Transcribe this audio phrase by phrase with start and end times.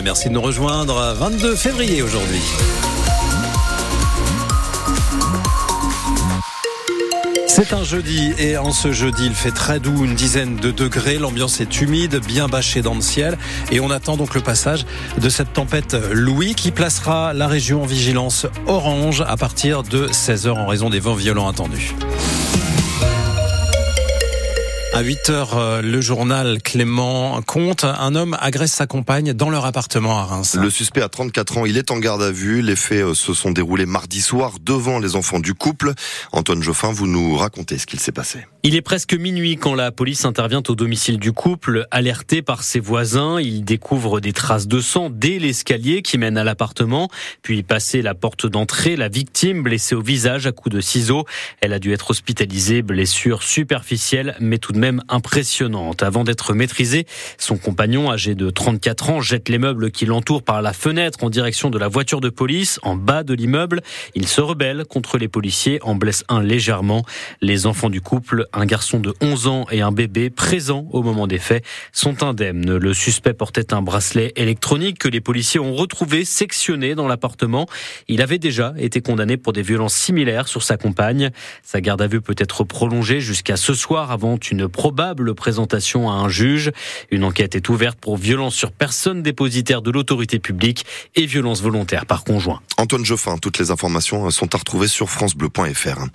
[0.00, 1.14] Merci de nous rejoindre.
[1.18, 2.40] 22 février aujourd'hui.
[7.46, 11.18] C'est un jeudi et en ce jeudi il fait très doux, une dizaine de degrés,
[11.18, 13.36] l'ambiance est humide, bien bâchée dans le ciel
[13.70, 14.86] et on attend donc le passage
[15.20, 20.52] de cette tempête Louis qui placera la région en vigilance orange à partir de 16h
[20.52, 21.94] en raison des vents violents attendus.
[24.94, 27.84] À 8 heures, euh, le journal Clément compte.
[27.84, 30.54] Un homme agresse sa compagne dans leur appartement à Reims.
[30.60, 31.64] Le suspect a 34 ans.
[31.64, 32.60] Il est en garde à vue.
[32.60, 35.94] Les faits euh, se sont déroulés mardi soir devant les enfants du couple.
[36.32, 38.40] Antoine Joffin, vous nous racontez ce qu'il s'est passé.
[38.64, 41.86] Il est presque minuit quand la police intervient au domicile du couple.
[41.90, 46.44] Alerté par ses voisins, il découvre des traces de sang dès l'escalier qui mène à
[46.44, 47.08] l'appartement.
[47.40, 51.24] Puis, passé la porte d'entrée, la victime, blessée au visage à coups de ciseaux,
[51.62, 56.02] elle a dû être hospitalisée, blessure superficielle, mais tout de même impressionnante.
[56.02, 57.06] Avant d'être maîtrisé,
[57.38, 61.30] son compagnon, âgé de 34 ans, jette les meubles qui l'entourent par la fenêtre en
[61.30, 63.82] direction de la voiture de police, en bas de l'immeuble.
[64.14, 67.04] Il se rebelle contre les policiers, en blesse un légèrement.
[67.40, 71.26] Les enfants du couple, un garçon de 11 ans et un bébé présents au moment
[71.26, 72.76] des faits, sont indemnes.
[72.76, 77.66] Le suspect portait un bracelet électronique que les policiers ont retrouvé sectionné dans l'appartement.
[78.08, 81.30] Il avait déjà été condamné pour des violences similaires sur sa compagne.
[81.62, 86.14] Sa garde à vue peut être prolongée jusqu'à ce soir avant une probable présentation à
[86.14, 86.72] un juge.
[87.10, 90.84] Une enquête est ouverte pour violence sur personne dépositaire de l'autorité publique
[91.14, 92.60] et violence volontaire par conjoint.
[92.78, 96.06] Antoine Joffin, toutes les informations sont à retrouver sur francebleu.fr.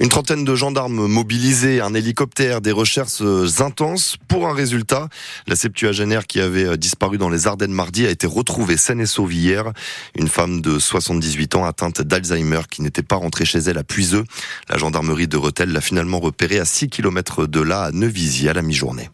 [0.00, 3.22] Une trentaine de gendarmes mobilisés, un hélicoptère, des recherches
[3.60, 5.08] intenses pour un résultat.
[5.46, 9.32] La septuagénaire qui avait disparu dans les Ardennes mardi a été retrouvée saine et sauve
[9.32, 9.72] hier.
[10.16, 14.24] Une femme de 78 ans atteinte d'Alzheimer qui n'était pas rentrée chez elle à Puiseux.
[14.68, 18.62] La gendarmerie de Rethel l'a finalement repérée à 6 km de là, à À la
[18.62, 19.10] mi-journée.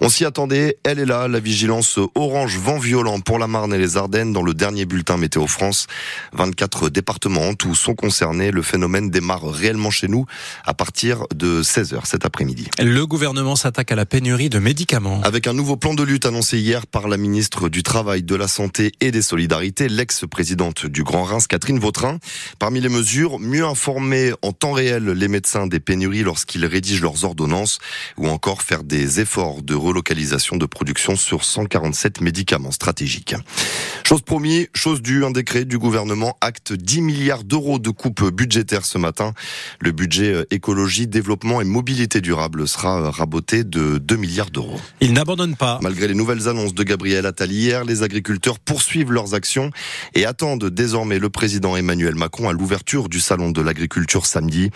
[0.00, 3.78] On s'y attendait, elle est là, la vigilance orange vent violent pour la Marne et
[3.78, 5.88] les Ardennes dans le dernier bulletin Météo France.
[6.32, 8.50] 24 départements en tout sont concernés.
[8.50, 10.24] Le phénomène démarre réellement chez nous
[10.64, 12.68] à partir de 16h cet après-midi.
[12.78, 15.20] Le gouvernement s'attaque à la pénurie de médicaments.
[15.22, 18.48] Avec un nouveau plan de lutte annoncé hier par la ministre du Travail, de la
[18.48, 22.18] Santé et des Solidarités, l'ex-présidente du Grand Reims, Catherine Vautrin.
[22.58, 27.24] Parmi les mesures, mieux informer en temps réel les médecins des pénuries lorsqu'ils rédigent leurs
[27.24, 27.80] ordonnances
[28.20, 33.34] ou encore faire des efforts de relocalisation de production sur 147 médicaments stratégiques.
[34.04, 38.84] Chose promis, chose due, un décret du gouvernement acte 10 milliards d'euros de coupes budgétaires
[38.84, 39.32] ce matin.
[39.80, 44.80] Le budget écologie, développement et mobilité durable sera raboté de 2 milliards d'euros.
[45.00, 45.78] Il n'abandonne pas.
[45.82, 49.70] Malgré les nouvelles annonces de Gabriel Attal hier, les agriculteurs poursuivent leurs actions
[50.14, 54.70] et attendent désormais le président Emmanuel Macron à l'ouverture du salon de l'agriculture samedi.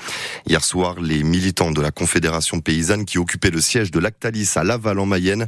[0.47, 4.99] Hier soir, les militants de la Confédération paysanne qui le siège de Lactalis à Laval
[4.99, 5.47] en Mayenne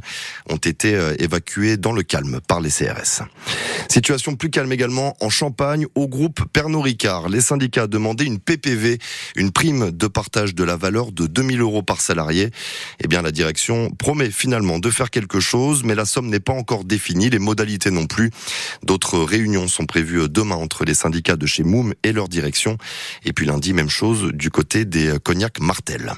[0.49, 3.23] ont été évacués dans le calme par les CRS.
[3.89, 7.29] Situation plus calme également en Champagne au groupe Pernod Ricard.
[7.29, 8.99] Les syndicats demandaient une PPV,
[9.35, 12.51] une prime de partage de la valeur de 2000 euros par salarié.
[13.03, 16.53] Eh bien, la direction promet finalement de faire quelque chose, mais la somme n'est pas
[16.53, 18.31] encore définie, les modalités non plus.
[18.83, 22.77] D'autres réunions sont prévues demain entre les syndicats de chez Moum et leur direction.
[23.25, 26.13] Et puis lundi, même chose du côté des cognacs Martel.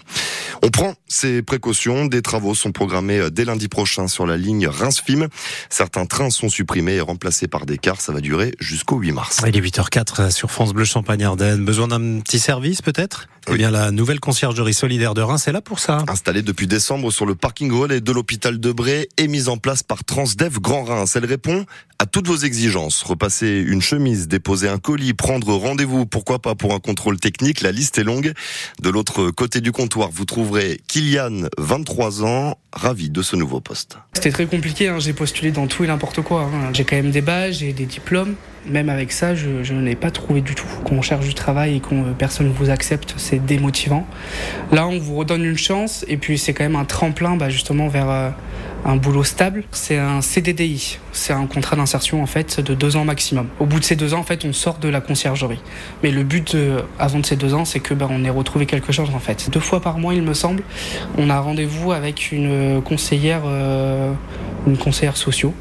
[0.61, 2.05] On prend ces précautions.
[2.05, 5.27] Des travaux sont programmés dès lundi prochain sur la ligne Reims-Fim.
[5.69, 8.01] Certains trains sont supprimés et remplacés par des cars.
[8.01, 9.41] Ça va durer jusqu'au 8 mars.
[9.47, 11.63] Il est 8h04 sur France Bleu Champagne Ardennes.
[11.63, 13.27] Besoin d'un petit service peut-être?
[13.51, 16.03] Eh bien, la nouvelle conciergerie solidaire de Reims est là pour ça.
[16.07, 19.81] Installée depuis décembre sur le parking relais de l'hôpital de Bray et mise en place
[19.81, 21.15] par Transdev Grand Reims.
[21.15, 21.65] Elle répond
[21.97, 23.01] à toutes vos exigences.
[23.01, 27.61] Repasser une chemise, déposer un colis, prendre rendez-vous, pourquoi pas pour un contrôle technique.
[27.61, 28.33] La liste est longue.
[28.81, 30.48] De l'autre côté du comptoir, vous trouverez
[30.87, 33.97] Kylian, 23 ans, ravi de ce nouveau poste.
[34.13, 34.99] C'était très compliqué, hein.
[34.99, 36.41] j'ai postulé dans tout et n'importe quoi.
[36.41, 36.69] Hein.
[36.73, 38.35] J'ai quand même des badges, j'ai des diplômes.
[38.65, 40.67] Même avec ça, je, n'ai pas trouvé du tout.
[40.83, 44.05] Qu'on cherche du travail et qu'on personne vous accepte, c'est démotivant.
[44.71, 47.87] Là, on vous redonne une chance et puis c'est quand même un tremplin bah, justement
[47.87, 48.29] vers euh,
[48.85, 49.63] un boulot stable.
[49.71, 53.47] C'est un CDDI, c'est un contrat d'insertion en fait de deux ans maximum.
[53.59, 55.61] Au bout de ces deux ans, en fait, on sort de la conciergerie.
[56.03, 58.65] Mais le but euh, avant de ces deux ans, c'est que bah, on ait retrouvé
[58.65, 59.49] quelque chose en fait.
[59.51, 60.63] Deux fois par mois, il me semble,
[61.17, 64.13] on a rendez-vous avec une conseillère, euh,
[64.67, 65.53] une conseillère sociaux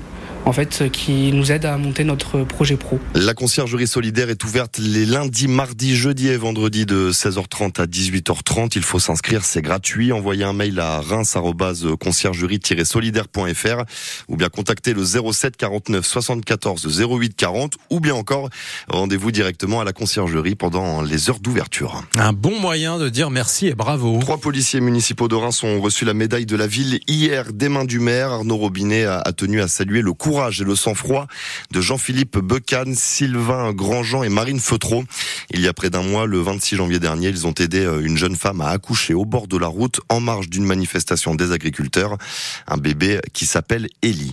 [0.48, 2.98] en fait, qui nous aide à monter notre projet pro.
[3.14, 8.72] La conciergerie solidaire est ouverte les lundis, mardis, jeudis et vendredis de 16h30 à 18h30.
[8.76, 10.10] Il faut s'inscrire, c'est gratuit.
[10.10, 13.84] Envoyez un mail à reims-conciergerie-solidaire.fr
[14.28, 18.48] ou bien contacter le 07 49 74 08 40 ou bien encore
[18.88, 22.04] rendez-vous directement à la conciergerie pendant les heures d'ouverture.
[22.16, 24.18] Un bon moyen de dire merci et bravo.
[24.20, 27.84] Trois policiers municipaux de Reims ont reçu la médaille de la ville hier des mains
[27.84, 28.32] du maire.
[28.32, 31.26] Arnaud Robinet a tenu à saluer le courage courage et le sang-froid
[31.72, 35.02] de Jean-Philippe Becan, Sylvain Grandjean et Marine Feutreau.
[35.50, 38.16] Il y a près d'un mois, le 26 janvier dernier, ils ont aidé euh, une
[38.16, 42.16] jeune femme à accoucher au bord de la route en marge d'une manifestation des agriculteurs.
[42.68, 44.32] Un bébé qui s'appelle Ellie.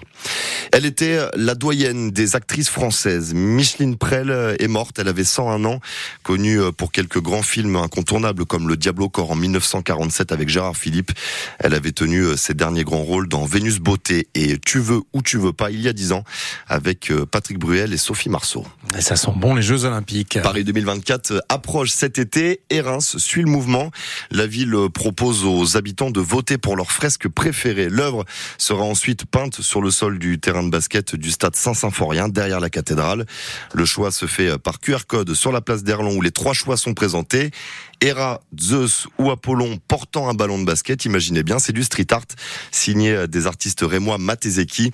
[0.71, 3.33] Elle était la doyenne des actrices françaises.
[3.33, 5.79] Micheline Prel est morte, elle avait 101 ans,
[6.21, 10.77] connue pour quelques grands films incontournables comme Le Diable au corps en 1947 avec Gérard
[10.77, 11.11] Philippe.
[11.57, 15.37] Elle avait tenu ses derniers grands rôles dans Vénus Beauté et Tu veux ou tu
[15.37, 16.24] veux pas il y a 10 ans
[16.68, 18.65] avec Patrick Bruel et Sophie Marceau.
[18.97, 20.39] Et ça sent bon les Jeux Olympiques.
[20.44, 23.92] Paris 2024 approche cet été et Reims suit le mouvement.
[24.31, 27.89] La ville propose aux habitants de voter pour leur fresque préférée.
[27.89, 28.25] L'œuvre
[28.57, 32.69] sera ensuite peinte sur le sol du terrain de basket du stade Saint-Symphorien derrière la
[32.69, 33.25] cathédrale.
[33.74, 36.77] Le choix se fait par QR code sur la place d'Erlon où les trois choix
[36.77, 37.51] sont présentés.
[38.01, 42.25] Hera, Zeus ou Apollon portant un ballon de basket, imaginez bien, c'est du street art
[42.71, 44.91] signé des artistes rémois Matezeki.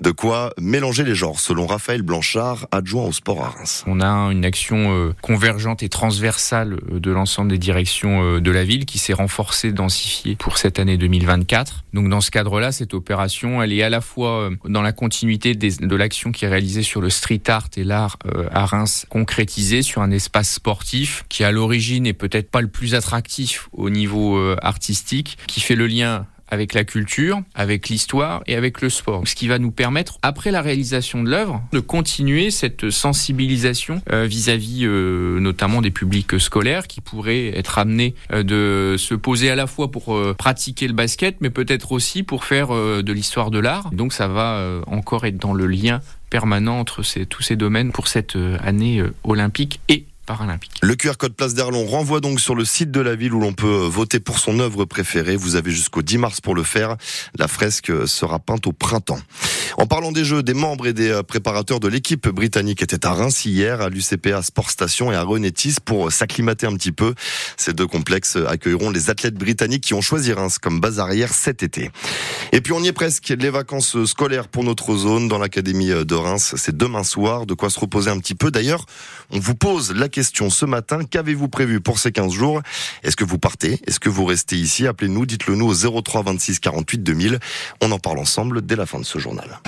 [0.00, 3.84] De quoi mélanger les genres, selon Raphaël Blanchard, adjoint au sport à Reims.
[3.86, 8.50] On a une action euh, convergente et transversale euh, de l'ensemble des directions euh, de
[8.50, 11.84] la ville qui s'est renforcée, densifiée pour cette année 2024.
[11.92, 15.96] Donc dans ce cadre-là, cette opération, elle est à la fois dans la continuité de
[15.96, 18.18] l'action qui est réalisée sur le street art et l'art
[18.50, 22.94] à Reims, concrétisée sur un espace sportif qui à l'origine est peut-être pas le plus
[22.94, 28.82] attractif au niveau artistique, qui fait le lien avec la culture, avec l'histoire et avec
[28.82, 29.22] le sport.
[29.26, 34.26] Ce qui va nous permettre, après la réalisation de l'œuvre, de continuer cette sensibilisation euh,
[34.26, 39.66] vis-à-vis euh, notamment des publics scolaires qui pourraient être amenés de se poser à la
[39.66, 43.90] fois pour pratiquer le basket, mais peut-être aussi pour faire de l'histoire de l'art.
[43.90, 48.36] Donc ça va encore être dans le lien permanent entre tous ces domaines pour cette
[48.62, 50.04] année olympique et
[50.82, 53.52] le QR code Place d'Erlon renvoie donc sur le site de la ville où l'on
[53.52, 55.34] peut voter pour son œuvre préférée.
[55.34, 56.96] Vous avez jusqu'au 10 mars pour le faire.
[57.36, 59.18] La fresque sera peinte au printemps.
[59.78, 63.12] En parlant des jeux, des membres et des euh, préparateurs de l'équipe britannique étaient à
[63.14, 67.14] Reims hier, à l'UCPA Sport Station et à Renetis pour s'acclimater un petit peu.
[67.56, 71.62] Ces deux complexes accueilleront les athlètes britanniques qui ont choisi Reims comme base arrière cet
[71.62, 71.90] été.
[72.52, 73.34] Et puis on y est presque.
[73.36, 77.46] Les vacances scolaires pour notre zone dans l'académie de Reims, c'est demain soir.
[77.46, 78.50] De quoi se reposer un petit peu.
[78.50, 78.84] D'ailleurs,
[79.30, 81.00] on vous pose la question ce matin.
[81.02, 82.62] Qu'avez-vous prévu pour ces 15 jours?
[83.02, 83.80] Est-ce que vous partez?
[83.88, 84.86] Est-ce que vous restez ici?
[84.86, 87.40] Appelez-nous, dites-le nous au 03 26 48 2000.
[87.80, 89.60] On en parle ensemble dès la fin de ce journal.